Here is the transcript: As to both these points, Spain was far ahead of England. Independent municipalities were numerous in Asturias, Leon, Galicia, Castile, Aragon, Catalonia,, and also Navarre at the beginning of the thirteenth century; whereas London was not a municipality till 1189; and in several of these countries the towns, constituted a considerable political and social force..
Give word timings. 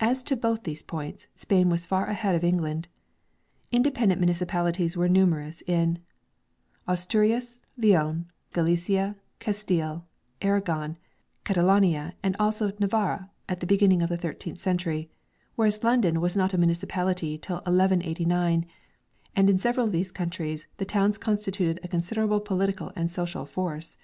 As 0.00 0.22
to 0.22 0.34
both 0.34 0.62
these 0.64 0.82
points, 0.82 1.26
Spain 1.34 1.68
was 1.68 1.84
far 1.84 2.06
ahead 2.06 2.34
of 2.34 2.42
England. 2.42 2.88
Independent 3.70 4.18
municipalities 4.18 4.96
were 4.96 5.10
numerous 5.10 5.60
in 5.66 5.98
Asturias, 6.88 7.60
Leon, 7.76 8.32
Galicia, 8.54 9.14
Castile, 9.38 10.06
Aragon, 10.40 10.96
Catalonia,, 11.44 12.14
and 12.22 12.34
also 12.40 12.72
Navarre 12.78 13.28
at 13.46 13.60
the 13.60 13.66
beginning 13.66 14.00
of 14.00 14.08
the 14.08 14.16
thirteenth 14.16 14.58
century; 14.58 15.10
whereas 15.54 15.84
London 15.84 16.22
was 16.22 16.34
not 16.34 16.54
a 16.54 16.56
municipality 16.56 17.36
till 17.36 17.56
1189; 17.56 18.64
and 19.36 19.50
in 19.50 19.58
several 19.58 19.84
of 19.84 19.92
these 19.92 20.12
countries 20.12 20.66
the 20.78 20.86
towns, 20.86 21.18
constituted 21.18 21.78
a 21.82 21.88
considerable 21.88 22.40
political 22.40 22.90
and 22.96 23.10
social 23.10 23.44
force.. 23.44 23.98